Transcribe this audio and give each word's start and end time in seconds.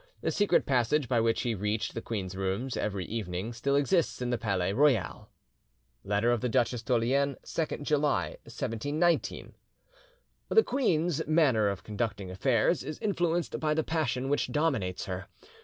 The 0.21 0.31
secret 0.31 0.65
passage 0.65 1.07
by 1.07 1.19
which 1.19 1.43
he 1.43 1.53
reached 1.53 1.93
the 1.93 2.01
queen's 2.01 2.35
rooms 2.35 2.75
every 2.75 3.05
evening 3.05 3.53
still 3.53 3.75
exists 3.75 4.19
in 4.19 4.31
the 4.31 4.37
Palais 4.39 4.73
Royal" 4.73 5.29
(Letter 6.03 6.31
of 6.31 6.41
the 6.41 6.49
Duchesse 6.49 6.81
d'Orleans, 6.81 7.37
2nd 7.45 7.83
July 7.83 8.29
1719) 8.45 9.53
"The 10.49 10.63
queen's, 10.63 11.27
manner 11.27 11.69
of 11.69 11.83
conducting 11.83 12.31
affairs 12.31 12.83
is 12.83 12.97
influenced 12.97 13.59
by 13.59 13.75
the 13.75 13.83
passion 13.83 14.27
which 14.27 14.51
dominates 14.51 15.05
her. 15.05 15.27